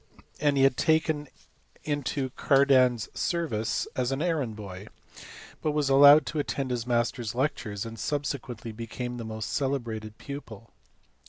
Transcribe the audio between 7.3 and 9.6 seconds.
lectures, and subsequently became his most